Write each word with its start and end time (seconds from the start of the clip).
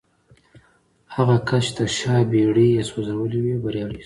هغه 1.15 1.35
کس 1.47 1.65
چې 1.67 1.71
تر 1.77 1.89
شا 1.97 2.15
بېړۍ 2.31 2.67
يې 2.75 2.83
سوځولې 2.89 3.39
وې 3.43 3.55
بريالی 3.63 3.95
شو. 3.97 3.99